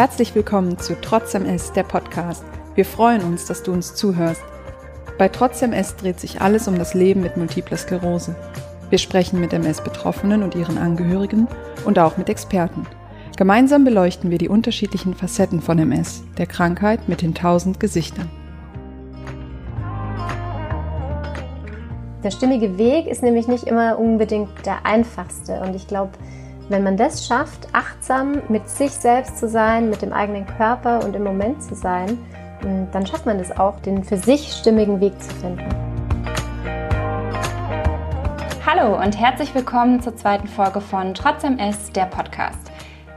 [0.00, 2.42] Herzlich willkommen zu Trotz MS, der Podcast.
[2.74, 4.40] Wir freuen uns, dass du uns zuhörst.
[5.18, 8.34] Bei Trotz MS dreht sich alles um das Leben mit multipler Sklerose.
[8.88, 11.48] Wir sprechen mit MS-Betroffenen und ihren Angehörigen
[11.84, 12.86] und auch mit Experten.
[13.36, 18.30] Gemeinsam beleuchten wir die unterschiedlichen Facetten von MS, der Krankheit mit den tausend Gesichtern.
[22.24, 26.12] Der stimmige Weg ist nämlich nicht immer unbedingt der einfachste und ich glaube,
[26.70, 31.16] wenn man das schafft, achtsam mit sich selbst zu sein, mit dem eigenen Körper und
[31.16, 32.16] im Moment zu sein,
[32.92, 35.68] dann schafft man es auch, den für sich stimmigen Weg zu finden.
[38.64, 42.69] Hallo und herzlich willkommen zur zweiten Folge von Trotz MS, der Podcast.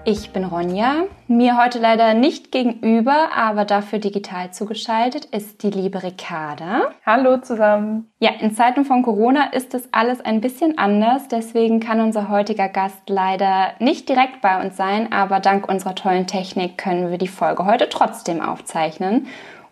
[0.05, 1.05] Ich bin Ronja.
[1.29, 6.89] Mir heute leider nicht gegenüber, aber dafür digital zugeschaltet ist die liebe Ricarda.
[7.05, 8.11] Hallo zusammen.
[8.19, 11.29] Ja, in Zeiten von Corona ist das alles ein bisschen anders.
[11.29, 16.27] Deswegen kann unser heutiger Gast leider nicht direkt bei uns sein, aber dank unserer tollen
[16.27, 19.27] Technik können wir die Folge heute trotzdem aufzeichnen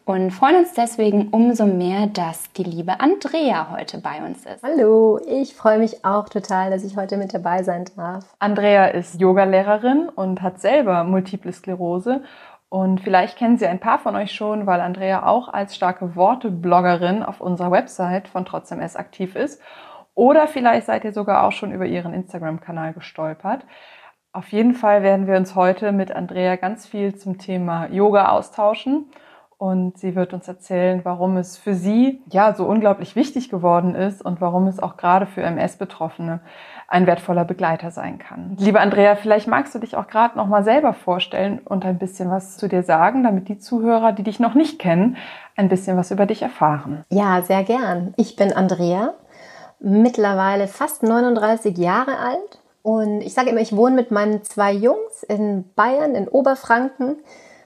[0.06, 4.64] und freuen uns deswegen umso mehr, dass die liebe Andrea heute bei uns ist.
[4.64, 8.26] Hallo, ich freue mich auch total, dass ich heute mit dabei sein darf.
[8.40, 12.24] Andrea ist Yogalehrerin und hat selber multiple Sklerose.
[12.70, 17.22] Und vielleicht kennen Sie ein paar von euch schon, weil Andrea auch als starke Worte-Bloggerin
[17.22, 19.62] auf unserer Website von Trotzdem S aktiv ist.
[20.16, 23.66] Oder vielleicht seid ihr sogar auch schon über ihren Instagram-Kanal gestolpert.
[24.34, 29.08] Auf jeden Fall werden wir uns heute mit Andrea ganz viel zum Thema Yoga austauschen
[29.62, 34.26] und sie wird uns erzählen, warum es für sie ja so unglaublich wichtig geworden ist
[34.26, 36.40] und warum es auch gerade für MS-Betroffene
[36.88, 38.56] ein wertvoller Begleiter sein kann.
[38.58, 42.32] Liebe Andrea, vielleicht magst du dich auch gerade noch mal selber vorstellen und ein bisschen
[42.32, 45.16] was zu dir sagen, damit die Zuhörer, die dich noch nicht kennen,
[45.56, 47.06] ein bisschen was über dich erfahren.
[47.12, 48.16] Ja, sehr gern.
[48.18, 49.14] Ich bin Andrea,
[49.80, 55.22] mittlerweile fast 39 Jahre alt und ich sage immer, ich wohne mit meinen zwei Jungs
[55.22, 57.18] in Bayern, in Oberfranken.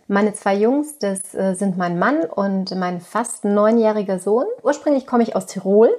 [0.07, 4.45] Meine zwei Jungs, das äh, sind mein Mann und mein fast neunjähriger Sohn.
[4.61, 5.89] Ursprünglich komme ich aus Tirol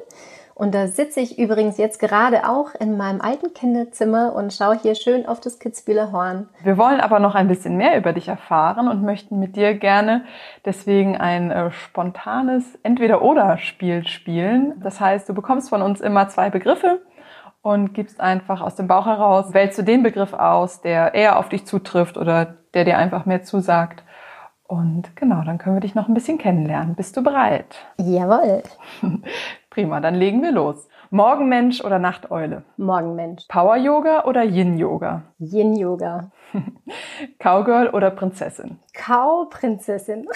[0.55, 4.95] und da sitze ich übrigens jetzt gerade auch in meinem alten Kinderzimmer und schaue hier
[4.95, 6.49] schön auf das Kitzbühler Horn.
[6.63, 10.25] Wir wollen aber noch ein bisschen mehr über dich erfahren und möchten mit dir gerne
[10.65, 14.81] deswegen ein äh, spontanes Entweder-Oder-Spiel spielen.
[14.85, 17.03] Das heißt, du bekommst von uns immer zwei Begriffe
[17.61, 21.49] und gibst einfach aus dem Bauch heraus, wählst du den Begriff aus, der eher auf
[21.49, 24.05] dich zutrifft oder der dir einfach mehr zusagt.
[24.69, 26.95] Und genau, dann können wir dich noch ein bisschen kennenlernen.
[26.95, 27.87] Bist du bereit?
[27.99, 28.63] Jawohl.
[29.71, 30.89] Prima, dann legen wir los.
[31.11, 32.65] Morgenmensch oder Nachteule?
[32.77, 33.47] Morgenmensch.
[33.49, 35.23] Power Yoga oder Yin Yoga?
[35.39, 36.31] Yin Yoga.
[37.39, 38.79] Cowgirl oder Prinzessin?
[38.93, 40.27] Cow-Prinzessin.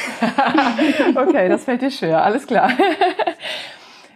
[1.17, 2.71] okay, das fällt dir schwer, alles klar.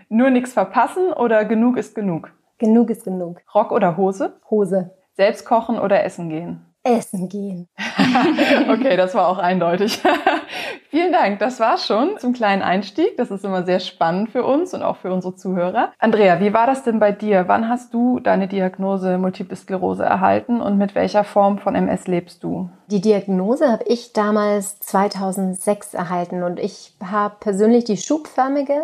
[0.09, 2.31] Nur nichts verpassen oder genug ist genug?
[2.59, 3.41] Genug ist genug.
[3.55, 4.41] Rock oder Hose?
[4.49, 4.93] Hose.
[5.15, 6.74] Selbst kochen oder essen gehen?
[6.84, 7.67] Essen gehen.
[8.69, 10.00] okay, das war auch eindeutig.
[10.91, 13.17] Vielen Dank, das war's schon zum kleinen Einstieg.
[13.17, 15.93] Das ist immer sehr spannend für uns und auch für unsere Zuhörer.
[15.99, 17.49] Andrea, wie war das denn bei dir?
[17.49, 22.44] Wann hast du deine Diagnose Multiple Sklerose erhalten und mit welcher Form von MS lebst
[22.44, 22.69] du?
[22.89, 28.83] Die Diagnose habe ich damals 2006 erhalten und ich habe persönlich die schubförmige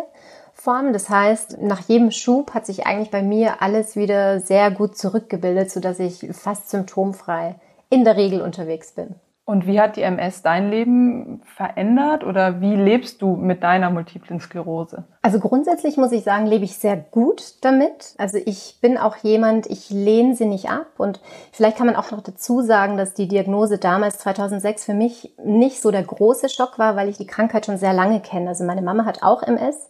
[0.53, 0.91] Form.
[0.91, 5.69] Das heißt, nach jedem Schub hat sich eigentlich bei mir alles wieder sehr gut zurückgebildet,
[5.69, 7.55] sodass ich fast symptomfrei
[7.91, 9.15] in der Regel unterwegs bin.
[9.43, 14.39] Und wie hat die MS dein Leben verändert oder wie lebst du mit deiner multiplen
[14.39, 15.03] Sklerose?
[15.23, 18.15] Also grundsätzlich muss ich sagen, lebe ich sehr gut damit.
[18.17, 21.19] Also ich bin auch jemand, ich lehne sie nicht ab und
[21.51, 25.81] vielleicht kann man auch noch dazu sagen, dass die Diagnose damals 2006 für mich nicht
[25.81, 28.49] so der große Schock war, weil ich die Krankheit schon sehr lange kenne.
[28.49, 29.89] Also meine Mama hat auch MS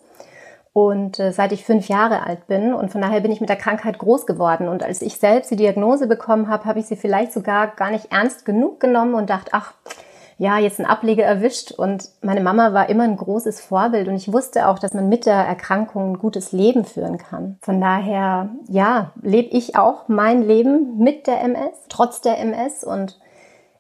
[0.74, 3.58] und äh, seit ich fünf Jahre alt bin und von daher bin ich mit der
[3.58, 4.68] Krankheit groß geworden.
[4.68, 8.12] Und als ich selbst die Diagnose bekommen habe, habe ich sie vielleicht sogar gar nicht
[8.12, 9.74] ernst genug genommen und dachte, ach,
[10.38, 11.72] ja, jetzt ein Ableger erwischt.
[11.72, 14.08] Und meine Mama war immer ein großes Vorbild.
[14.08, 17.58] Und ich wusste auch, dass man mit der Erkrankung ein gutes Leben führen kann.
[17.62, 23.20] Von daher, ja, lebe ich auch mein Leben mit der MS, trotz der MS und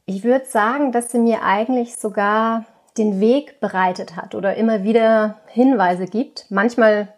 [0.05, 2.65] ich würde sagen, dass sie mir eigentlich sogar
[2.97, 6.45] den Weg bereitet hat oder immer wieder Hinweise gibt.
[6.49, 7.09] Manchmal,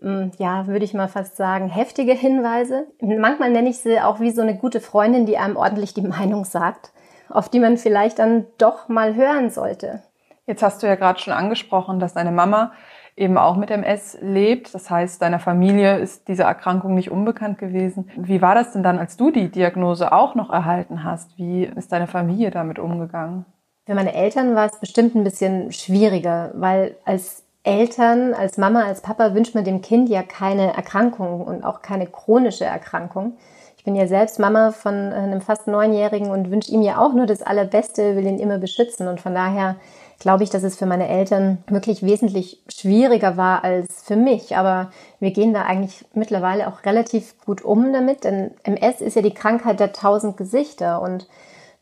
[0.00, 2.86] hm, ja, würde ich mal fast sagen, heftige Hinweise.
[3.00, 6.44] Manchmal nenne ich sie auch wie so eine gute Freundin, die einem ordentlich die Meinung
[6.44, 6.92] sagt,
[7.28, 10.02] auf die man vielleicht dann doch mal hören sollte.
[10.46, 12.72] Jetzt hast du ja gerade schon angesprochen, dass deine Mama
[13.16, 14.74] eben auch mit MS lebt.
[14.74, 18.10] Das heißt, deiner Familie ist diese Erkrankung nicht unbekannt gewesen.
[18.16, 21.36] Wie war das denn dann, als du die Diagnose auch noch erhalten hast?
[21.36, 23.44] Wie ist deine Familie damit umgegangen?
[23.90, 29.00] Für meine Eltern war es bestimmt ein bisschen schwieriger, weil als Eltern, als Mama, als
[29.00, 33.32] Papa wünscht man dem Kind ja keine Erkrankung und auch keine chronische Erkrankung.
[33.76, 37.26] Ich bin ja selbst Mama von einem fast Neunjährigen und wünsche ihm ja auch nur
[37.26, 39.08] das Allerbeste, will ihn immer beschützen.
[39.08, 39.74] Und von daher
[40.20, 44.56] glaube ich, dass es für meine Eltern wirklich wesentlich schwieriger war als für mich.
[44.56, 49.22] Aber wir gehen da eigentlich mittlerweile auch relativ gut um damit, denn MS ist ja
[49.22, 51.26] die Krankheit der tausend Gesichter und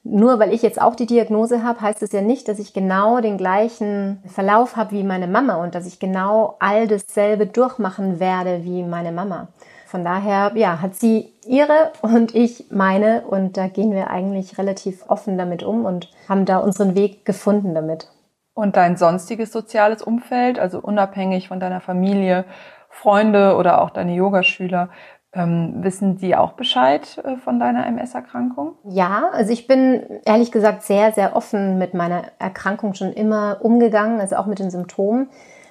[0.02, 3.20] nur weil ich jetzt auch die Diagnose habe, heißt es ja nicht, dass ich genau
[3.20, 8.64] den gleichen Verlauf habe wie meine Mama und dass ich genau all dasselbe durchmachen werde
[8.64, 9.48] wie meine Mama.
[9.86, 15.04] Von daher, ja, hat sie ihre und ich meine und da gehen wir eigentlich relativ
[15.08, 18.08] offen damit um und haben da unseren Weg gefunden damit.
[18.54, 22.44] Und dein sonstiges soziales Umfeld, also unabhängig von deiner Familie,
[22.90, 24.90] Freunde oder auch deine Yogaschüler,
[25.38, 28.73] ähm, wissen die auch Bescheid äh, von deiner MS-Erkrankung?
[28.85, 34.20] Ja, also ich bin ehrlich gesagt sehr, sehr offen mit meiner Erkrankung schon immer umgegangen,
[34.20, 35.29] also auch mit den Symptomen.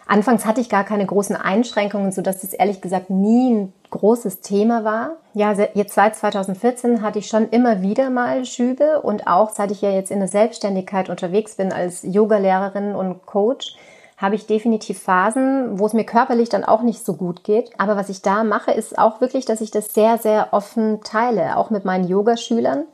[0.07, 4.39] Anfangs hatte ich gar keine großen Einschränkungen, so dass das ehrlich gesagt nie ein großes
[4.39, 5.17] Thema war.
[5.33, 9.81] Ja, jetzt seit 2014 hatte ich schon immer wieder mal Schübe und auch seit ich
[9.81, 13.75] ja jetzt in der Selbstständigkeit unterwegs bin als Yogalehrerin und Coach,
[14.17, 17.69] habe ich definitiv Phasen, wo es mir körperlich dann auch nicht so gut geht.
[17.77, 21.55] Aber was ich da mache, ist auch wirklich, dass ich das sehr, sehr offen teile,
[21.55, 22.85] auch mit meinen Yogaschülern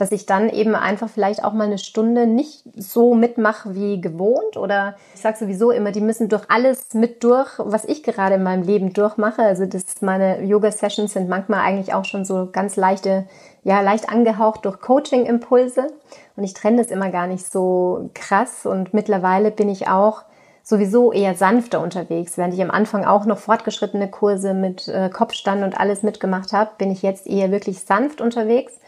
[0.00, 4.56] dass ich dann eben einfach vielleicht auch mal eine Stunde nicht so mitmache wie gewohnt
[4.56, 8.42] oder ich sage sowieso immer, die müssen durch alles mit durch, was ich gerade in
[8.42, 9.42] meinem Leben durchmache.
[9.42, 13.26] Also das meine Yoga-Sessions sind manchmal eigentlich auch schon so ganz leichte,
[13.62, 15.88] ja leicht angehaucht durch Coaching-Impulse
[16.34, 20.22] und ich trenne das immer gar nicht so krass und mittlerweile bin ich auch
[20.70, 22.38] sowieso eher sanfter unterwegs.
[22.38, 26.70] Während ich am Anfang auch noch fortgeschrittene Kurse mit äh, Kopfstand und alles mitgemacht habe,
[26.78, 28.80] bin ich jetzt eher wirklich sanft unterwegs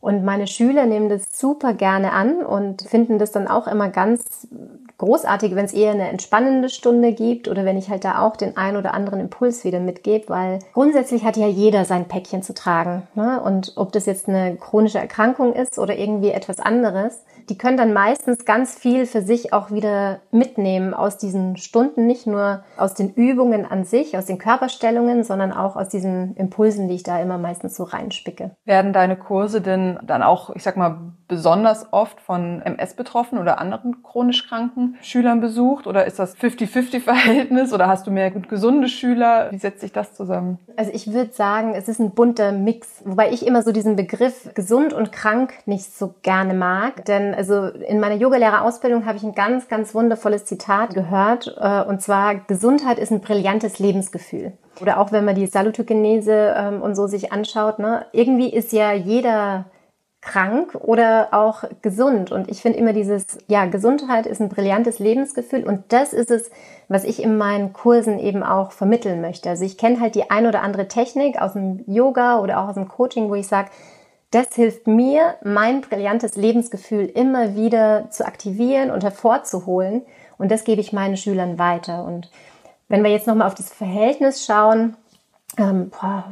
[0.00, 4.48] und meine Schüler nehmen das super gerne an und finden das dann auch immer ganz
[4.98, 8.56] großartig, wenn es eher eine entspannende Stunde gibt oder wenn ich halt da auch den
[8.56, 13.06] ein oder anderen Impuls wieder mitgebe, weil grundsätzlich hat ja jeder sein Päckchen zu tragen.
[13.14, 13.40] Ne?
[13.40, 17.92] Und ob das jetzt eine chronische Erkrankung ist oder irgendwie etwas anderes, die können dann
[17.92, 23.12] meistens ganz viel für sich auch wieder mitnehmen aus diesen Stunden, nicht nur aus den
[23.12, 27.38] Übungen an sich, aus den Körperstellungen, sondern auch aus diesen Impulsen, die ich da immer
[27.38, 28.56] meistens so reinspicke.
[28.64, 34.02] Werden deine Kurse denn dann auch, ich sag mal, besonders oft von MS-Betroffenen oder anderen
[34.02, 35.86] chronisch kranken Schülern besucht?
[35.86, 39.50] Oder ist das 50-50-Verhältnis oder hast du mehr gut gesunde Schüler?
[39.50, 40.58] Wie setzt sich das zusammen?
[40.76, 44.52] Also ich würde sagen, es ist ein bunter Mix, wobei ich immer so diesen Begriff
[44.54, 47.04] gesund und krank nicht so gerne mag.
[47.04, 51.56] Denn also in meiner Yogalehrerausbildung habe ich ein ganz, ganz wundervolles Zitat gehört.
[51.58, 54.52] Äh, und zwar, Gesundheit ist ein brillantes Lebensgefühl.
[54.80, 58.92] Oder auch wenn man die Salutogenese ähm, und so sich anschaut, ne, irgendwie ist ja
[58.92, 59.64] jeder
[60.26, 62.32] krank oder auch gesund.
[62.32, 66.50] Und ich finde immer dieses, ja, Gesundheit ist ein brillantes Lebensgefühl und das ist es,
[66.88, 69.48] was ich in meinen Kursen eben auch vermitteln möchte.
[69.48, 72.74] Also ich kenne halt die ein oder andere Technik aus dem Yoga oder auch aus
[72.74, 73.70] dem Coaching, wo ich sage,
[74.32, 80.02] das hilft mir, mein brillantes Lebensgefühl immer wieder zu aktivieren und hervorzuholen.
[80.36, 82.04] Und das gebe ich meinen Schülern weiter.
[82.04, 82.30] Und
[82.88, 84.96] wenn wir jetzt nochmal auf das Verhältnis schauen,
[85.56, 86.24] ähm, boah,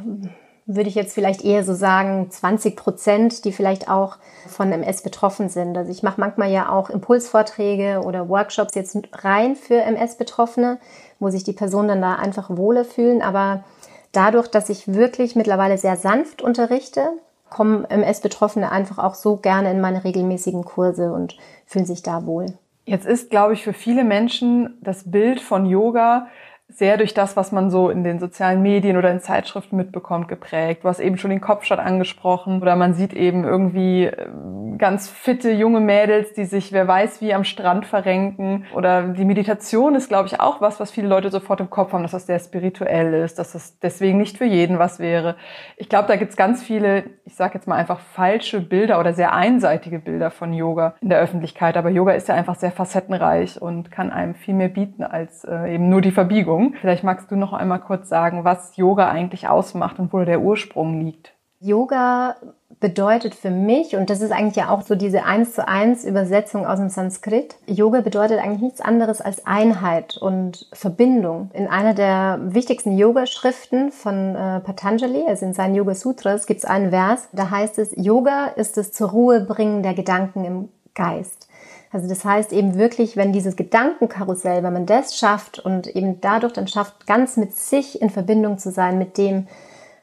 [0.65, 4.17] würde ich jetzt vielleicht eher so sagen, 20 Prozent, die vielleicht auch
[4.47, 5.77] von MS betroffen sind.
[5.77, 10.79] Also ich mache manchmal ja auch Impulsvorträge oder Workshops jetzt rein für MS-Betroffene,
[11.19, 13.21] wo sich die Personen dann da einfach wohler fühlen.
[13.21, 13.63] Aber
[14.11, 17.09] dadurch, dass ich wirklich mittlerweile sehr sanft unterrichte,
[17.49, 21.37] kommen MS-Betroffene einfach auch so gerne in meine regelmäßigen Kurse und
[21.67, 22.47] fühlen sich da wohl.
[22.85, 26.27] Jetzt ist, glaube ich, für viele Menschen das Bild von Yoga
[26.67, 30.83] sehr durch das, was man so in den sozialen Medien oder in Zeitschriften mitbekommt, geprägt.
[30.83, 34.27] Du hast eben schon den Kopfstadt angesprochen oder man sieht eben irgendwie äh,
[34.77, 38.65] ganz fitte junge Mädels, die sich wer weiß wie am Strand verrenken.
[38.73, 42.03] Oder die Meditation ist, glaube ich, auch was, was viele Leute sofort im Kopf haben,
[42.03, 45.35] dass das sehr spirituell ist, dass das deswegen nicht für jeden was wäre.
[45.77, 49.33] Ich glaube, da gibt's ganz viele, ich sage jetzt mal einfach falsche Bilder oder sehr
[49.33, 51.77] einseitige Bilder von Yoga in der Öffentlichkeit.
[51.77, 55.75] Aber Yoga ist ja einfach sehr facettenreich und kann einem viel mehr bieten als äh,
[55.75, 56.75] eben nur die Verbiegung.
[56.81, 60.99] Vielleicht magst du noch einmal kurz sagen, was Yoga eigentlich ausmacht und wo der Ursprung
[60.99, 61.34] liegt.
[61.65, 62.35] Yoga
[62.79, 66.67] bedeutet für mich, und das ist eigentlich ja auch so diese eins zu eins Übersetzung
[66.67, 71.49] aus dem Sanskrit, Yoga bedeutet eigentlich nichts anderes als Einheit und Verbindung.
[71.53, 76.65] In einer der wichtigsten Yoga-Schriften von äh, Patanjali, also in seinen Yoga Sutras, gibt es
[76.65, 81.47] einen Vers, da heißt es, Yoga ist das zur Ruhe bringen der Gedanken im Geist.
[81.91, 86.53] Also das heißt eben wirklich, wenn dieses Gedankenkarussell, wenn man das schafft und eben dadurch
[86.53, 89.47] dann schafft, ganz mit sich in Verbindung zu sein, mit dem,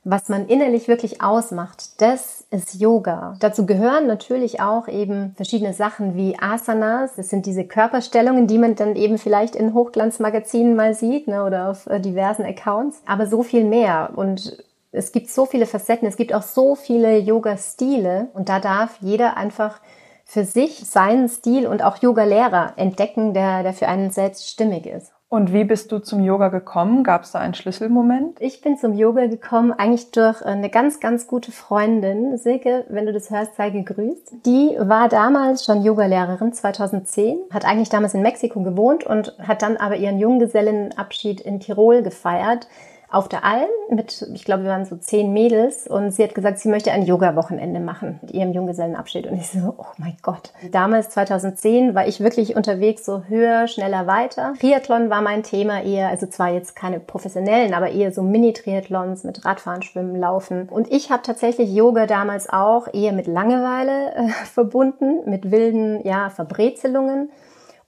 [0.05, 3.37] was man innerlich wirklich ausmacht, das ist Yoga.
[3.41, 7.15] Dazu gehören natürlich auch eben verschiedene Sachen wie Asanas.
[7.17, 11.71] Das sind diese Körperstellungen, die man dann eben vielleicht in Hochglanzmagazinen mal sieht ne, oder
[11.71, 13.01] auf äh, diversen Accounts.
[13.07, 14.11] Aber so viel mehr.
[14.17, 18.99] Und Es gibt so viele Facetten, es gibt auch so viele Yoga-Stile und da darf
[19.01, 19.81] jeder einfach
[20.27, 25.13] für sich seinen Stil und auch Yoga-Lehrer entdecken, der, der für einen selbst stimmig ist.
[25.33, 27.05] Und wie bist du zum Yoga gekommen?
[27.05, 28.39] Gab es da einen Schlüsselmoment?
[28.39, 32.37] Ich bin zum Yoga gekommen eigentlich durch eine ganz, ganz gute Freundin.
[32.37, 34.45] Silke, wenn du das hörst, sei gegrüßt.
[34.45, 39.79] Die war damals schon Yogalehrerin, 2010, hat eigentlich damals in Mexiko gewohnt und hat dann
[39.79, 42.69] aber ihren Junggesellenabschied in Tirol gefeiert
[43.13, 46.59] auf der Alm mit, ich glaube, wir waren so zehn Mädels und sie hat gesagt,
[46.59, 49.27] sie möchte ein Yoga-Wochenende machen mit ihrem Junggesellenabschied.
[49.27, 50.53] Und ich so, oh mein Gott.
[50.71, 54.55] Damals, 2010, war ich wirklich unterwegs, so höher, schneller, weiter.
[54.59, 59.45] Triathlon war mein Thema eher, also zwar jetzt keine professionellen, aber eher so Mini-Triathlons mit
[59.45, 60.69] Radfahren, Schwimmen, Laufen.
[60.71, 66.31] Und ich habe tatsächlich Yoga damals auch eher mit Langeweile äh, verbunden, mit wilden, ja,
[66.31, 67.31] Verbrezelungen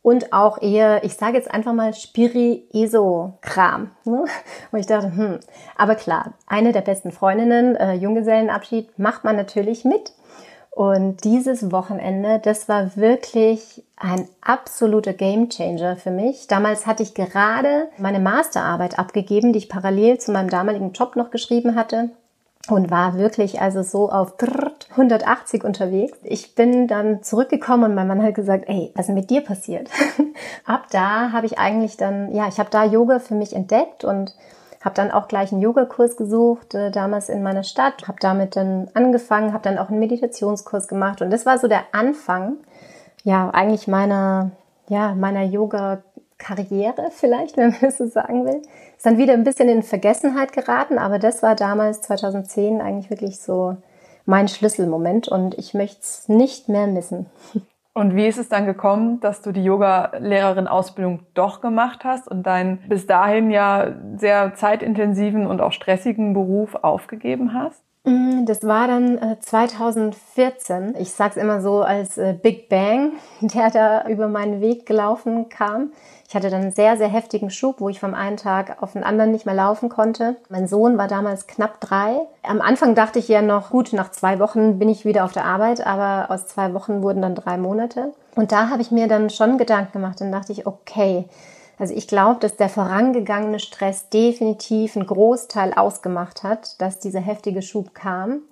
[0.05, 3.91] und auch eher, ich sage jetzt einfach mal Spiri-Eso-Kram.
[4.05, 4.27] Ne?
[4.71, 5.41] Und ich dachte, hm,
[5.79, 10.13] aber klar, eine der besten Freundinnen, äh, Junggesellenabschied, macht man natürlich mit.
[10.71, 16.49] Und dieses Wochenende, das war wirklich ein absoluter Gamechanger für mich.
[16.49, 21.31] Damals hatte ich gerade meine Masterarbeit abgegeben, die ich parallel zu meinem damaligen Job noch
[21.31, 22.11] geschrieben hatte
[22.69, 24.35] und war wirklich also so auf
[24.91, 26.19] 180 unterwegs.
[26.23, 29.91] Ich bin dann zurückgekommen und mein Mann hat gesagt, ey, was ist mit dir passiert?
[30.65, 34.35] Ab da habe ich eigentlich dann, ja, ich habe da Yoga für mich entdeckt und
[34.81, 38.89] habe dann auch gleich einen Yogakurs gesucht, äh, damals in meiner Stadt, habe damit dann
[38.95, 42.57] angefangen, habe dann auch einen Meditationskurs gemacht und das war so der Anfang,
[43.23, 44.51] ja, eigentlich meiner,
[44.89, 46.03] ja, meiner Yoga
[46.39, 48.63] Karriere vielleicht, wenn man es so sagen will.
[48.97, 53.41] Ist dann wieder ein bisschen in Vergessenheit geraten, aber das war damals 2010 eigentlich wirklich
[53.41, 53.77] so
[54.27, 57.27] mein Schlüsselmoment und ich möchte es nicht mehr missen.
[57.97, 62.79] Und wie ist es dann gekommen, dass du die Yoga-Lehrerin-Ausbildung doch gemacht hast und deinen
[62.89, 67.85] bis dahin ja sehr zeitintensiven und auch stressigen Beruf aufgegeben hast?
[68.03, 70.97] Mm, das war dann 2014.
[70.97, 75.49] Äh, ich sag's immer so als äh, Big Bang, der da über meinen Weg gelaufen
[75.49, 75.93] kam.
[76.29, 79.05] Ich hatte dann einen sehr, sehr heftigen Schub, wo ich vom einen Tag auf den
[79.05, 80.37] anderen nicht mehr laufen konnte.
[80.49, 82.21] Mein Sohn war damals knapp drei.
[82.43, 85.45] Am Anfang dachte ich ja noch, gut, nach zwei Wochen bin ich wieder auf der
[85.45, 88.13] Arbeit, aber aus zwei Wochen wurden dann drei Monate.
[88.35, 90.21] Und da habe ich mir dann schon Gedanken gemacht.
[90.21, 91.27] Dann dachte ich, okay,
[91.79, 97.63] also ich glaube, dass der vorangegangene Stress definitiv einen Großteil ausgemacht hat, dass dieser heftige
[97.63, 98.43] Schub kam.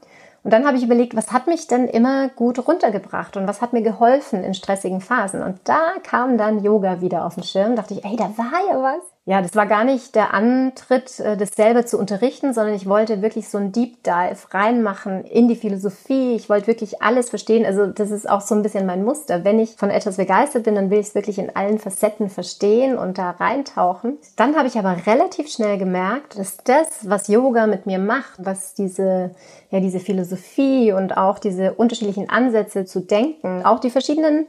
[0.44, 3.72] Und dann habe ich überlegt, was hat mich denn immer gut runtergebracht und was hat
[3.72, 5.42] mir geholfen in stressigen Phasen?
[5.42, 7.76] Und da kam dann Yoga wieder auf den Schirm.
[7.76, 9.11] Dachte ich, ey, da war ja was.
[9.24, 13.22] Ja, das war gar nicht der Antritt, äh, das selber zu unterrichten, sondern ich wollte
[13.22, 16.34] wirklich so ein Deep Dive reinmachen in die Philosophie.
[16.34, 17.64] Ich wollte wirklich alles verstehen.
[17.64, 19.44] Also das ist auch so ein bisschen mein Muster.
[19.44, 22.98] Wenn ich von etwas begeistert bin, dann will ich es wirklich in allen Facetten verstehen
[22.98, 24.18] und da reintauchen.
[24.34, 28.74] Dann habe ich aber relativ schnell gemerkt, dass das, was Yoga mit mir macht, was
[28.74, 29.36] diese,
[29.70, 34.48] ja, diese Philosophie und auch diese unterschiedlichen Ansätze zu denken, auch die verschiedenen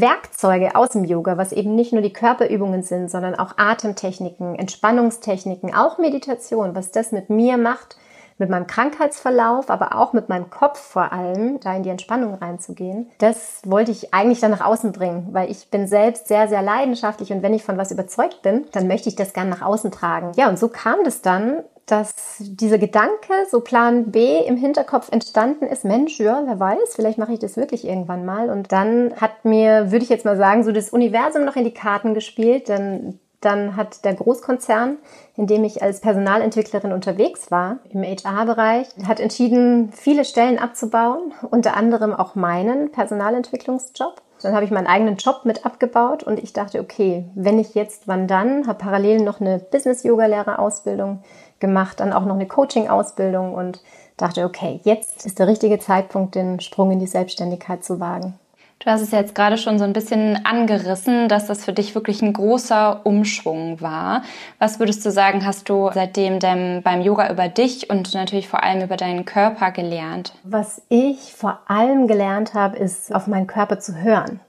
[0.00, 5.74] Werkzeuge aus dem Yoga, was eben nicht nur die Körperübungen sind, sondern auch Atemtechniken, Entspannungstechniken,
[5.74, 7.96] auch Meditation, was das mit mir macht,
[8.38, 13.10] mit meinem Krankheitsverlauf, aber auch mit meinem Kopf vor allem, da in die Entspannung reinzugehen.
[13.18, 17.32] Das wollte ich eigentlich dann nach außen bringen, weil ich bin selbst sehr, sehr leidenschaftlich
[17.32, 20.32] und wenn ich von was überzeugt bin, dann möchte ich das gern nach außen tragen.
[20.36, 25.66] Ja, und so kam das dann, dass dieser Gedanke, so Plan B im Hinterkopf entstanden
[25.66, 28.50] ist, Mensch, ja, wer weiß, vielleicht mache ich das wirklich irgendwann mal.
[28.50, 31.74] Und dann hat mir, würde ich jetzt mal sagen, so das Universum noch in die
[31.74, 34.96] Karten gespielt, denn dann hat der Großkonzern,
[35.36, 41.76] in dem ich als Personalentwicklerin unterwegs war, im HR-Bereich, hat entschieden, viele Stellen abzubauen, unter
[41.76, 44.20] anderem auch meinen Personalentwicklungsjob.
[44.42, 48.06] Dann habe ich meinen eigenen Job mit abgebaut und ich dachte, okay, wenn ich jetzt,
[48.06, 48.66] wann dann?
[48.66, 51.22] Habe parallel noch eine Business-Yoga-Lehrerausbildung
[51.60, 53.80] gemacht, dann auch noch eine Coaching-Ausbildung und
[54.16, 58.34] dachte, okay, jetzt ist der richtige Zeitpunkt, den Sprung in die Selbstständigkeit zu wagen.
[58.78, 62.20] Du hast es jetzt gerade schon so ein bisschen angerissen, dass das für dich wirklich
[62.20, 64.22] ein großer Umschwung war.
[64.58, 66.38] Was würdest du sagen, hast du seitdem
[66.82, 70.34] beim Yoga über dich und natürlich vor allem über deinen Körper gelernt?
[70.44, 74.40] Was ich vor allem gelernt habe, ist auf meinen Körper zu hören.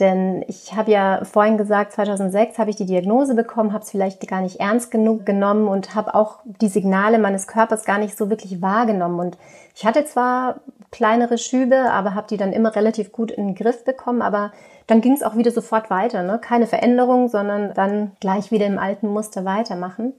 [0.00, 4.26] Denn ich habe ja vorhin gesagt, 2006 habe ich die Diagnose bekommen, habe es vielleicht
[4.26, 8.30] gar nicht ernst genug genommen und habe auch die Signale meines Körpers gar nicht so
[8.30, 9.20] wirklich wahrgenommen.
[9.20, 9.38] Und
[9.74, 13.84] ich hatte zwar kleinere Schübe, aber habe die dann immer relativ gut in den Griff
[13.84, 14.22] bekommen.
[14.22, 14.52] Aber
[14.86, 16.22] dann ging es auch wieder sofort weiter.
[16.22, 16.38] Ne?
[16.38, 20.14] Keine Veränderung, sondern dann gleich wieder im alten Muster weitermachen.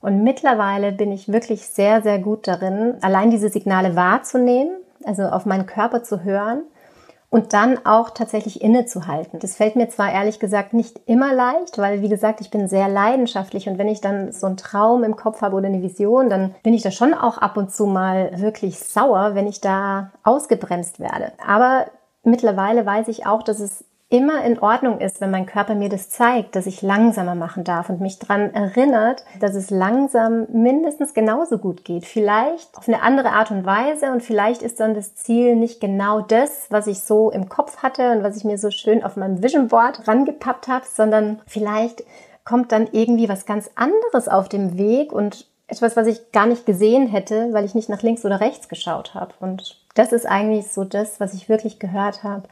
[0.00, 5.46] Und mittlerweile bin ich wirklich sehr, sehr gut darin, allein diese Signale wahrzunehmen, also auf
[5.46, 6.62] meinen Körper zu hören
[7.30, 9.38] und dann auch tatsächlich innezuhalten.
[9.38, 12.88] Das fällt mir zwar ehrlich gesagt nicht immer leicht, weil wie gesagt, ich bin sehr
[12.88, 16.54] leidenschaftlich und wenn ich dann so einen Traum im Kopf habe oder eine Vision, dann
[16.62, 21.00] bin ich da schon auch ab und zu mal wirklich sauer, wenn ich da ausgebremst
[21.00, 21.32] werde.
[21.46, 21.86] Aber
[22.22, 26.08] mittlerweile weiß ich auch, dass es immer in Ordnung ist, wenn mein Körper mir das
[26.08, 31.58] zeigt, dass ich langsamer machen darf und mich daran erinnert, dass es langsam mindestens genauso
[31.58, 32.06] gut geht.
[32.06, 36.22] Vielleicht auf eine andere Art und Weise und vielleicht ist dann das Ziel nicht genau
[36.22, 39.42] das, was ich so im Kopf hatte und was ich mir so schön auf meinem
[39.42, 42.02] Vision Board rangepappt habe, sondern vielleicht
[42.44, 46.64] kommt dann irgendwie was ganz anderes auf dem Weg und etwas, was ich gar nicht
[46.64, 49.34] gesehen hätte, weil ich nicht nach links oder rechts geschaut habe.
[49.38, 52.44] Und das ist eigentlich so das, was ich wirklich gehört habe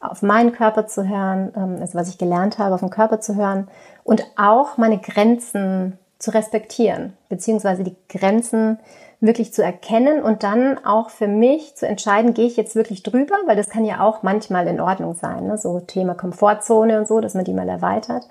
[0.00, 3.36] auf meinen Körper zu hören, ähm, also was ich gelernt habe, auf den Körper zu
[3.36, 3.68] hören
[4.04, 8.78] und auch meine Grenzen zu respektieren, beziehungsweise die Grenzen
[9.20, 13.34] wirklich zu erkennen und dann auch für mich zu entscheiden, gehe ich jetzt wirklich drüber,
[13.46, 15.58] weil das kann ja auch manchmal in Ordnung sein, ne?
[15.58, 18.28] so Thema Komfortzone und so, dass man die mal erweitert.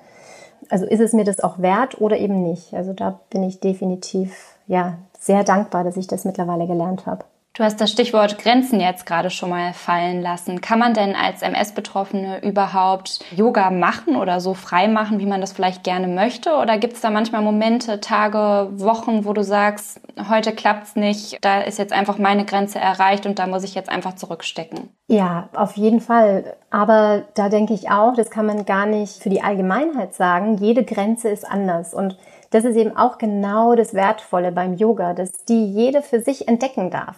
[0.70, 2.74] Also ist es mir das auch wert oder eben nicht?
[2.74, 7.26] Also da bin ich definitiv ja sehr dankbar, dass ich das mittlerweile gelernt habe.
[7.58, 10.62] Du hast das Stichwort Grenzen jetzt gerade schon mal fallen lassen.
[10.62, 15.54] Kann man denn als MS-Betroffene überhaupt Yoga machen oder so frei machen, wie man das
[15.54, 16.54] vielleicht gerne möchte?
[16.58, 20.00] Oder gibt es da manchmal Momente, Tage, Wochen, wo du sagst,
[20.30, 23.90] heute klappt's nicht, da ist jetzt einfach meine Grenze erreicht und da muss ich jetzt
[23.90, 24.90] einfach zurückstecken?
[25.08, 26.58] Ja, auf jeden Fall.
[26.70, 30.58] Aber da denke ich auch, das kann man gar nicht für die Allgemeinheit sagen.
[30.58, 32.20] Jede Grenze ist anders und
[32.52, 36.92] das ist eben auch genau das Wertvolle beim Yoga, dass die jede für sich entdecken
[36.92, 37.18] darf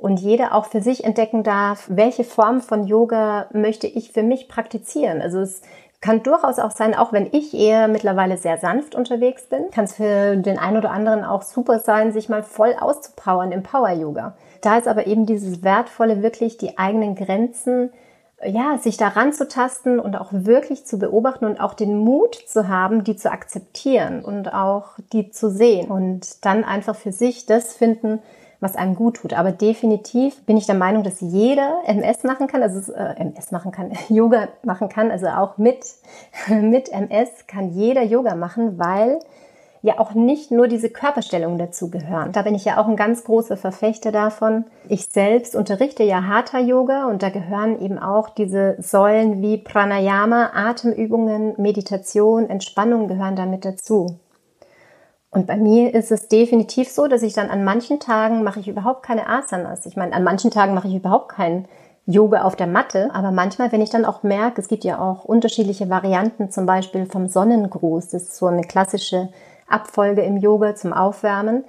[0.00, 4.48] und jeder auch für sich entdecken darf, welche Form von Yoga möchte ich für mich
[4.48, 5.20] praktizieren.
[5.20, 5.62] Also es
[6.00, 9.96] kann durchaus auch sein, auch wenn ich eher mittlerweile sehr sanft unterwegs bin, kann es
[9.96, 14.34] für den einen oder anderen auch super sein, sich mal voll auszupowern im Power-Yoga.
[14.62, 17.92] Da ist aber eben dieses Wertvolle, wirklich die eigenen Grenzen,
[18.42, 22.68] ja, sich daran zu tasten und auch wirklich zu beobachten und auch den Mut zu
[22.68, 27.74] haben, die zu akzeptieren und auch die zu sehen und dann einfach für sich das
[27.74, 28.20] finden,
[28.60, 29.32] was einem gut tut.
[29.32, 33.72] Aber definitiv bin ich der Meinung, dass jeder MS machen kann, also äh, MS machen
[33.72, 35.84] kann, Yoga machen kann, also auch mit,
[36.48, 39.20] mit MS kann jeder Yoga machen, weil
[39.82, 42.32] ja auch nicht nur diese Körperstellungen dazu gehören.
[42.32, 44.64] Da bin ich ja auch ein ganz großer Verfechter davon.
[44.88, 50.50] Ich selbst unterrichte ja Hatha Yoga und da gehören eben auch diese Säulen wie Pranayama,
[50.52, 54.18] Atemübungen, Meditation, Entspannung gehören damit dazu.
[55.30, 58.66] Und bei mir ist es definitiv so, dass ich dann an manchen Tagen mache ich
[58.66, 59.86] überhaupt keine Asanas.
[59.86, 61.68] Ich meine, an manchen Tagen mache ich überhaupt keinen
[62.06, 63.10] Yoga auf der Matte.
[63.14, 67.06] Aber manchmal, wenn ich dann auch merke, es gibt ja auch unterschiedliche Varianten, zum Beispiel
[67.06, 68.08] vom Sonnengruß.
[68.08, 69.28] Das ist so eine klassische
[69.68, 71.64] Abfolge im Yoga zum Aufwärmen.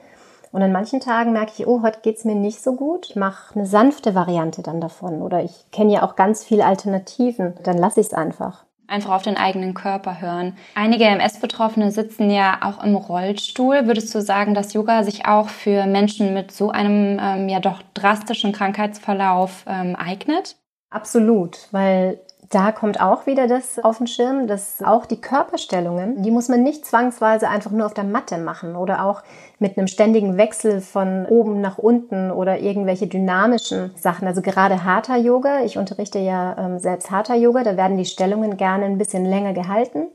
[0.52, 3.08] Und an manchen Tagen merke ich, oh, heute geht's mir nicht so gut.
[3.10, 5.22] Ich mache eine sanfte Variante dann davon.
[5.22, 7.54] Oder ich kenne ja auch ganz viele Alternativen.
[7.64, 10.58] Dann lasse ich es einfach einfach auf den eigenen Körper hören.
[10.76, 13.88] Einige MS-Betroffene sitzen ja auch im Rollstuhl.
[13.88, 17.82] Würdest du sagen, dass Yoga sich auch für Menschen mit so einem ähm, ja doch
[17.94, 20.58] drastischen Krankheitsverlauf ähm, eignet?
[20.90, 22.20] Absolut, weil
[22.52, 26.64] da kommt auch wieder das auf den Schirm, dass auch die Körperstellungen, die muss man
[26.64, 29.24] nicht zwangsweise einfach nur auf der Matte machen oder auch
[29.58, 34.28] mit einem ständigen Wechsel von oben nach unten oder irgendwelche dynamischen Sachen.
[34.28, 38.58] Also gerade Hatha Yoga, ich unterrichte ja ähm, selbst Hatha Yoga, da werden die Stellungen
[38.58, 40.08] gerne ein bisschen länger gehalten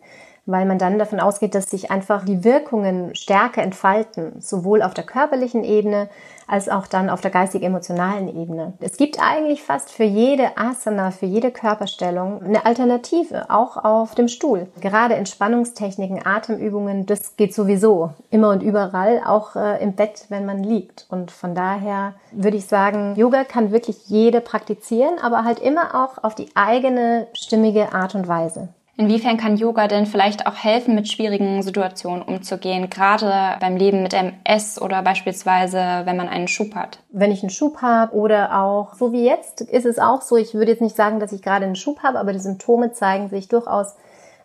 [0.46, 5.04] weil man dann davon ausgeht, dass sich einfach die Wirkungen stärker entfalten, sowohl auf der
[5.04, 6.08] körperlichen Ebene
[6.46, 8.74] als auch dann auf der geistig-emotionalen Ebene.
[8.80, 14.28] Es gibt eigentlich fast für jede Asana, für jede Körperstellung eine Alternative, auch auf dem
[14.28, 14.68] Stuhl.
[14.80, 20.62] Gerade Entspannungstechniken, Atemübungen, das geht sowieso immer und überall, auch äh, im Bett, wenn man
[20.62, 21.06] liegt.
[21.10, 26.22] Und von daher würde ich sagen, Yoga kann wirklich jede praktizieren, aber halt immer auch
[26.22, 28.68] auf die eigene stimmige Art und Weise.
[28.98, 34.14] Inwiefern kann Yoga denn vielleicht auch helfen, mit schwierigen Situationen umzugehen, gerade beim Leben mit
[34.14, 37.00] MS oder beispielsweise, wenn man einen Schub hat?
[37.10, 40.54] Wenn ich einen Schub habe oder auch so wie jetzt ist es auch so, ich
[40.54, 43.48] würde jetzt nicht sagen, dass ich gerade einen Schub habe, aber die Symptome zeigen sich
[43.48, 43.96] durchaus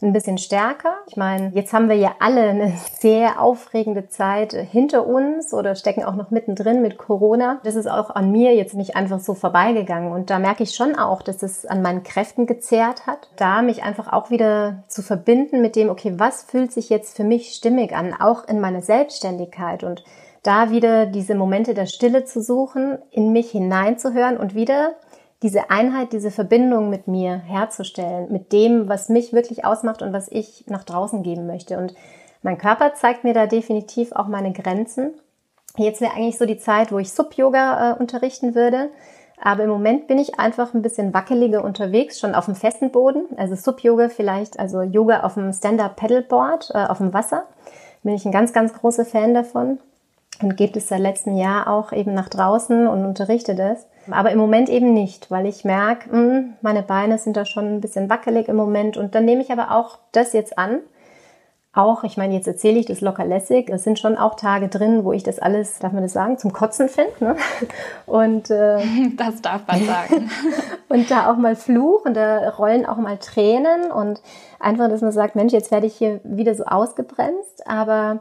[0.02, 0.98] ein bisschen stärker.
[1.08, 6.04] Ich meine, jetzt haben wir ja alle eine sehr aufregende Zeit hinter uns oder stecken
[6.04, 7.60] auch noch mittendrin mit Corona.
[7.64, 10.12] Das ist auch an mir jetzt nicht einfach so vorbeigegangen.
[10.12, 13.30] Und da merke ich schon auch, dass es an meinen Kräften gezehrt hat.
[13.36, 17.24] Da mich einfach auch wieder zu verbinden mit dem, okay, was fühlt sich jetzt für
[17.24, 20.04] mich stimmig an, auch in meiner Selbstständigkeit und
[20.44, 24.96] da wieder diese Momente der Stille zu suchen, in mich hineinzuhören und wieder
[25.42, 30.28] diese Einheit, diese Verbindung mit mir herzustellen, mit dem, was mich wirklich ausmacht und was
[30.32, 31.78] ich nach draußen geben möchte.
[31.78, 31.96] Und
[32.44, 35.12] mein Körper zeigt mir da definitiv auch meine Grenzen.
[35.78, 38.90] Jetzt wäre eigentlich so die Zeit, wo ich Sub-Yoga äh, unterrichten würde.
[39.44, 43.26] Aber im Moment bin ich einfach ein bisschen wackeliger unterwegs, schon auf dem festen Boden.
[43.38, 47.46] Also Sub-Yoga vielleicht, also Yoga auf dem Stand-Up-Paddleboard, äh, auf dem Wasser.
[48.04, 49.80] Bin ich ein ganz, ganz großer Fan davon.
[50.42, 53.88] Und geht es seit letztem Jahr auch eben nach draußen und unterrichte das.
[54.10, 57.82] Aber im Moment eben nicht, weil ich merke, hm, meine Beine sind da schon ein
[57.82, 58.98] bisschen wackelig im Moment.
[58.98, 60.80] Und dann nehme ich aber auch das jetzt an
[61.74, 63.70] auch, ich meine, jetzt erzähle ich das locker lässig.
[63.70, 66.52] Es sind schon auch Tage drin, wo ich das alles, darf man das sagen, zum
[66.52, 67.14] Kotzen finde.
[67.20, 67.36] Ne?
[68.06, 68.80] Und äh,
[69.16, 70.30] das darf man sagen.
[70.90, 74.22] und da auch mal Fluch und da rollen auch mal Tränen und
[74.60, 77.66] einfach, dass man sagt, Mensch, jetzt werde ich hier wieder so ausgebremst.
[77.66, 78.20] Aber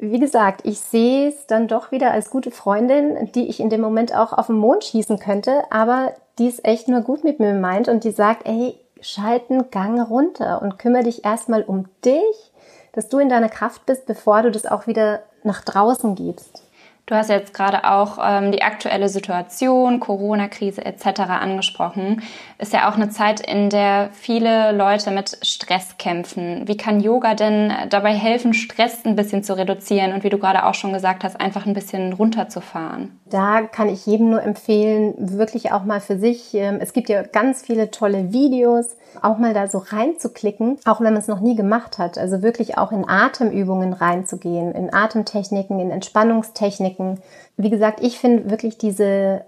[0.00, 3.80] wie gesagt, ich sehe es dann doch wieder als gute Freundin, die ich in dem
[3.80, 7.54] Moment auch auf den Mond schießen könnte, aber die es echt nur gut mit mir
[7.54, 12.50] meint und die sagt, ey, schalten Gang runter und kümmere dich erstmal um dich
[12.92, 16.62] dass du in deiner Kraft bist, bevor du das auch wieder nach draußen gibst.
[17.06, 21.20] Du hast jetzt gerade auch ähm, die aktuelle Situation, Corona-Krise etc.
[21.20, 22.22] angesprochen.
[22.60, 26.68] Ist ja auch eine Zeit, in der viele Leute mit Stress kämpfen.
[26.68, 30.66] Wie kann Yoga denn dabei helfen, Stress ein bisschen zu reduzieren und wie du gerade
[30.66, 33.18] auch schon gesagt hast, einfach ein bisschen runterzufahren?
[33.24, 36.52] Da kann ich jedem nur empfehlen, wirklich auch mal für sich.
[36.52, 41.14] Ähm, es gibt ja ganz viele tolle Videos, auch mal da so reinzuklicken, auch wenn
[41.14, 42.18] man es noch nie gemacht hat.
[42.18, 47.20] Also wirklich auch in Atemübungen reinzugehen, in Atemtechniken, in Entspannungstechniken.
[47.56, 49.44] Wie gesagt, ich finde wirklich diese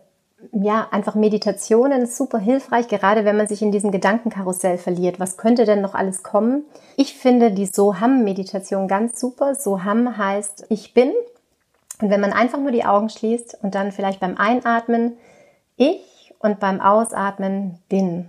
[0.51, 5.21] ja, einfach Meditationen super hilfreich, gerade wenn man sich in diesem Gedankenkarussell verliert.
[5.21, 6.65] Was könnte denn noch alles kommen?
[6.97, 9.55] Ich finde die Soham-Meditation ganz super.
[9.55, 11.13] Soham heißt ich bin.
[12.01, 15.17] Und wenn man einfach nur die Augen schließt und dann vielleicht beim Einatmen
[15.77, 18.29] ich und beim Ausatmen bin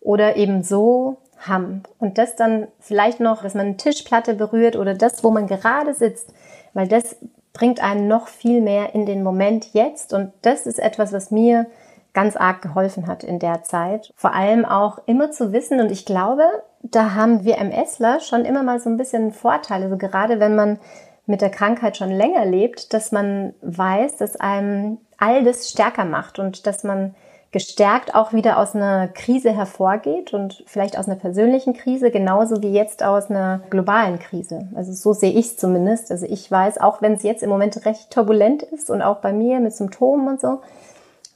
[0.00, 1.82] oder eben so haben.
[1.98, 5.94] Und das dann vielleicht noch, dass man eine Tischplatte berührt oder das, wo man gerade
[5.94, 6.32] sitzt,
[6.72, 7.16] weil das
[7.52, 10.12] bringt einen noch viel mehr in den Moment jetzt.
[10.12, 11.66] Und das ist etwas, was mir
[12.14, 14.12] ganz arg geholfen hat in der Zeit.
[14.16, 16.44] Vor allem auch immer zu wissen, und ich glaube,
[16.82, 20.78] da haben wir MSler schon immer mal so ein bisschen Vorteile, also gerade wenn man
[21.26, 26.38] mit der Krankheit schon länger lebt, dass man weiß, dass einem all das stärker macht
[26.38, 27.14] und dass man
[27.52, 32.72] gestärkt auch wieder aus einer Krise hervorgeht und vielleicht aus einer persönlichen Krise, genauso wie
[32.72, 34.68] jetzt aus einer globalen Krise.
[34.74, 36.10] Also so sehe ich es zumindest.
[36.10, 39.34] Also ich weiß, auch wenn es jetzt im Moment recht turbulent ist und auch bei
[39.34, 40.62] mir mit Symptomen und so,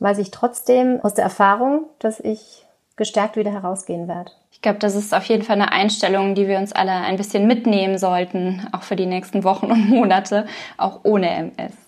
[0.01, 2.65] weiß ich trotzdem aus der Erfahrung, dass ich
[2.97, 4.33] gestärkt wieder herausgehen werde.
[4.51, 7.47] Ich glaube, das ist auf jeden Fall eine Einstellung, die wir uns alle ein bisschen
[7.47, 10.47] mitnehmen sollten, auch für die nächsten Wochen und Monate,
[10.79, 11.86] auch ohne MS.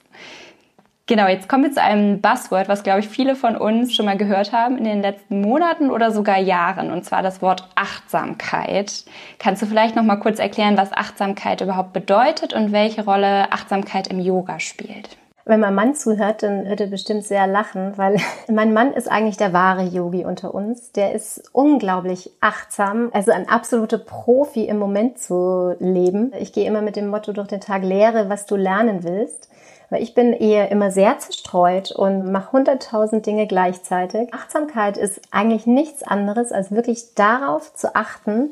[1.09, 4.19] Genau, jetzt kommen wir zu einem Buzzword, was, glaube ich, viele von uns schon mal
[4.19, 9.05] gehört haben in den letzten Monaten oder sogar Jahren, und zwar das Wort Achtsamkeit.
[9.39, 14.09] Kannst du vielleicht noch mal kurz erklären, was Achtsamkeit überhaupt bedeutet und welche Rolle Achtsamkeit
[14.09, 15.17] im Yoga spielt?
[15.47, 18.19] Wenn mein Mann zuhört, dann wird er bestimmt sehr lachen, weil
[18.53, 20.93] mein Mann ist eigentlich der wahre Yogi unter uns.
[20.93, 26.33] Der ist unglaublich achtsam, also ein absoluter Profi im Moment zu leben.
[26.39, 29.49] Ich gehe immer mit dem Motto durch den Tag, lehre, was du lernen willst.
[29.91, 34.33] Weil ich bin eher immer sehr zerstreut und mache hunderttausend Dinge gleichzeitig.
[34.35, 38.51] Achtsamkeit ist eigentlich nichts anderes, als wirklich darauf zu achten,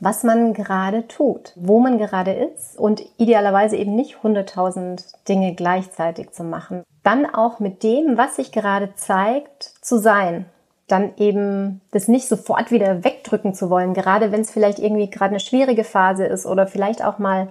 [0.00, 6.32] was man gerade tut, wo man gerade ist und idealerweise eben nicht hunderttausend Dinge gleichzeitig
[6.32, 6.82] zu machen.
[7.02, 10.46] Dann auch mit dem, was sich gerade zeigt, zu sein.
[10.88, 15.30] Dann eben das nicht sofort wieder wegdrücken zu wollen, gerade wenn es vielleicht irgendwie gerade
[15.30, 17.48] eine schwierige Phase ist oder vielleicht auch mal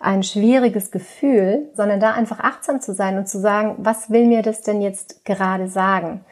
[0.00, 4.42] ein schwieriges Gefühl, sondern da einfach achtsam zu sein und zu sagen, was will mir
[4.42, 6.24] das denn jetzt gerade sagen?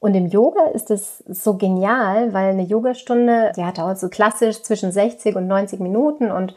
[0.00, 4.92] Und im Yoga ist es so genial, weil eine Yogastunde, ja, dauert so klassisch zwischen
[4.92, 6.54] 60 und 90 Minuten und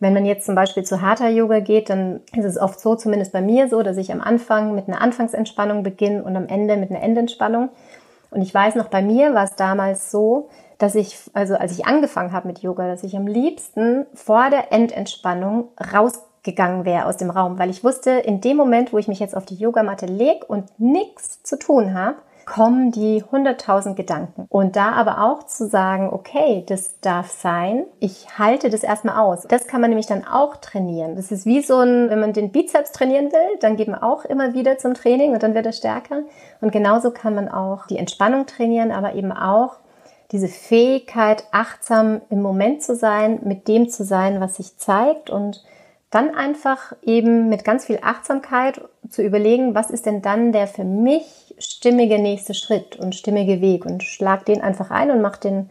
[0.00, 3.32] wenn man jetzt zum Beispiel zu Hatha Yoga geht, dann ist es oft so, zumindest
[3.32, 6.90] bei mir so, dass ich am Anfang mit einer Anfangsentspannung beginne und am Ende mit
[6.90, 7.70] einer Endentspannung.
[8.30, 11.86] Und ich weiß noch, bei mir war es damals so, dass ich, also als ich
[11.86, 17.30] angefangen habe mit Yoga, dass ich am liebsten vor der Endentspannung rausgegangen wäre aus dem
[17.30, 20.46] Raum, weil ich wusste, in dem Moment, wo ich mich jetzt auf die Yogamatte lege
[20.46, 22.16] und nichts zu tun habe,
[22.48, 24.46] kommen die 100.000 Gedanken.
[24.48, 29.42] Und da aber auch zu sagen, okay, das darf sein, ich halte das erstmal aus.
[29.46, 31.14] Das kann man nämlich dann auch trainieren.
[31.14, 34.24] Das ist wie so ein, wenn man den Bizeps trainieren will, dann geht man auch
[34.24, 36.22] immer wieder zum Training und dann wird er stärker.
[36.62, 39.76] Und genauso kann man auch die Entspannung trainieren, aber eben auch
[40.32, 45.64] diese Fähigkeit, achtsam im Moment zu sein, mit dem zu sein, was sich zeigt und
[46.10, 50.84] dann einfach eben mit ganz viel Achtsamkeit zu überlegen, was ist denn dann der für
[50.84, 55.70] mich stimmige nächste Schritt und stimmige Weg und schlag den einfach ein und mach den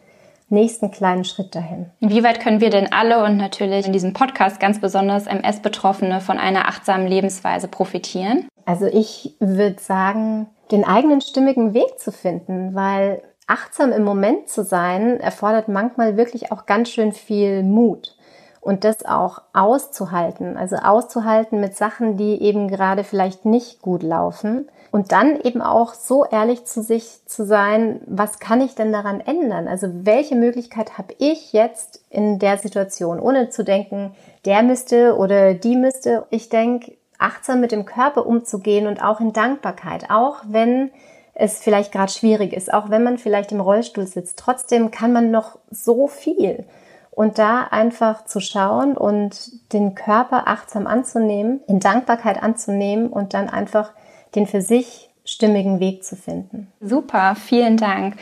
[0.50, 1.88] nächsten kleinen Schritt dahin.
[2.00, 6.68] Inwieweit können wir denn alle und natürlich in diesem Podcast ganz besonders MS-Betroffene von einer
[6.68, 8.48] achtsamen Lebensweise profitieren?
[8.66, 14.64] Also ich würde sagen, den eigenen stimmigen Weg zu finden, weil achtsam im Moment zu
[14.64, 18.16] sein erfordert manchmal wirklich auch ganz schön viel Mut.
[18.60, 24.68] Und das auch auszuhalten, also auszuhalten mit Sachen, die eben gerade vielleicht nicht gut laufen.
[24.92, 29.22] Und dann eben auch so ehrlich zu sich zu sein, was kann ich denn daran
[29.22, 29.70] ändern?
[29.70, 35.54] Also welche Möglichkeit habe ich jetzt in der Situation, ohne zu denken, der müsste oder
[35.54, 36.26] die müsste.
[36.30, 40.92] Ich denke, achtsam mit dem Körper umzugehen und auch in Dankbarkeit, auch wenn
[41.40, 45.30] es vielleicht gerade schwierig ist, auch wenn man vielleicht im Rollstuhl sitzt, trotzdem kann man
[45.30, 46.66] noch so viel.
[47.12, 53.50] Und da einfach zu schauen und den Körper achtsam anzunehmen, in Dankbarkeit anzunehmen und dann
[53.50, 53.94] einfach
[54.36, 56.72] den für sich stimmigen Weg zu finden.
[56.80, 58.18] Super, vielen Dank.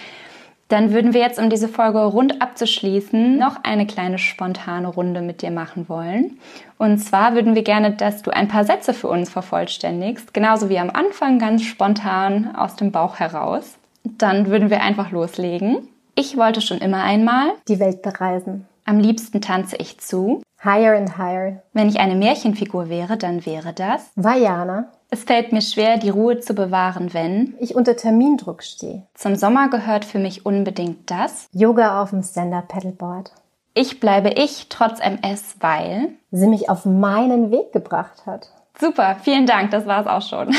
[0.67, 5.43] Dann würden wir jetzt, um diese Folge rund abzuschließen, noch eine kleine spontane Runde mit
[5.43, 6.39] dir machen wollen.
[6.79, 10.79] Und zwar würden wir gerne, dass du ein paar Sätze für uns vervollständigst, genauso wie
[10.79, 13.75] am Anfang ganz spontan aus dem Bauch heraus.
[14.03, 15.87] Dann würden wir einfach loslegen.
[16.15, 18.65] Ich wollte schon immer einmal die Welt bereisen.
[18.85, 20.41] Am liebsten tanze ich zu.
[20.65, 21.61] Higher and higher.
[21.73, 24.91] Wenn ich eine Märchenfigur wäre, dann wäre das Vajana.
[25.11, 29.03] Es fällt mir schwer, die Ruhe zu bewahren, wenn ich unter Termindruck stehe.
[29.13, 33.31] Zum Sommer gehört für mich unbedingt das Yoga auf dem Stand-Up-Paddleboard.
[33.75, 38.49] Ich bleibe ich trotz MS, weil sie mich auf meinen Weg gebracht hat.
[38.79, 40.53] Super, vielen Dank, das war's auch schon.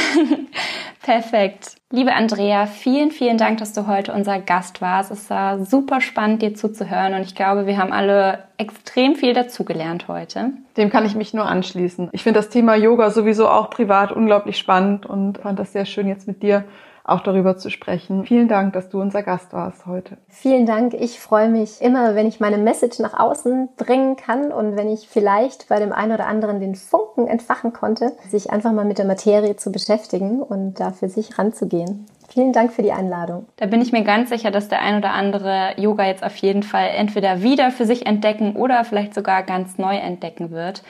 [1.02, 1.76] Perfekt.
[1.92, 5.10] Liebe Andrea, vielen, vielen Dank, dass du heute unser Gast warst.
[5.10, 10.08] Es war super spannend, dir zuzuhören und ich glaube, wir haben alle extrem viel dazugelernt
[10.08, 10.52] heute.
[10.76, 12.08] Dem kann ich mich nur anschließen.
[12.12, 16.08] Ich finde das Thema Yoga sowieso auch privat unglaublich spannend und fand das sehr schön,
[16.08, 16.64] jetzt mit dir
[17.06, 18.26] auch darüber zu sprechen.
[18.26, 20.16] Vielen Dank, dass du unser Gast warst heute.
[20.28, 20.94] Vielen Dank.
[20.94, 25.08] Ich freue mich immer, wenn ich meine Message nach außen bringen kann und wenn ich
[25.08, 29.04] vielleicht bei dem einen oder anderen den Funken entfachen konnte, sich einfach mal mit der
[29.04, 32.06] Materie zu beschäftigen und da für sich ranzugehen.
[32.28, 33.46] Vielen Dank für die Einladung.
[33.56, 36.64] Da bin ich mir ganz sicher, dass der ein oder andere Yoga jetzt auf jeden
[36.64, 40.82] Fall entweder wieder für sich entdecken oder vielleicht sogar ganz neu entdecken wird.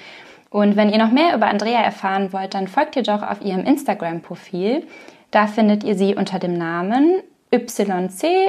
[0.48, 3.64] Und wenn ihr noch mehr über Andrea erfahren wollt, dann folgt ihr doch auf ihrem
[3.64, 4.86] Instagram-Profil.
[5.36, 7.20] Da findet ihr sie unter dem Namen
[7.52, 8.48] yc-yogacraft.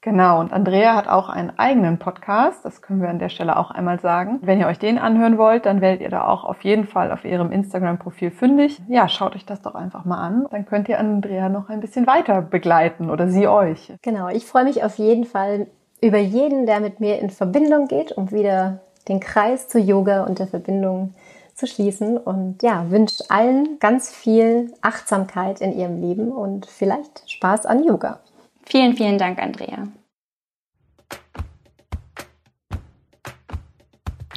[0.00, 3.70] Genau, und Andrea hat auch einen eigenen Podcast, das können wir an der Stelle auch
[3.70, 4.38] einmal sagen.
[4.40, 7.26] Wenn ihr euch den anhören wollt, dann werdet ihr da auch auf jeden Fall auf
[7.26, 8.80] ihrem Instagram-Profil fündig.
[8.88, 10.46] Ja, schaut euch das doch einfach mal an.
[10.50, 13.92] Dann könnt ihr Andrea noch ein bisschen weiter begleiten oder sie euch.
[14.00, 15.66] Genau, ich freue mich auf jeden Fall
[16.00, 20.38] über jeden, der mit mir in Verbindung geht, um wieder den Kreis zu Yoga und
[20.38, 21.12] der Verbindung
[21.54, 27.66] zu schließen und ja, wünscht allen ganz viel Achtsamkeit in ihrem Leben und vielleicht Spaß
[27.66, 28.20] an Yoga.
[28.64, 29.86] Vielen, vielen Dank, Andrea.